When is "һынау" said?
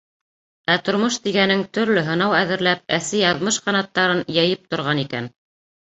2.09-2.35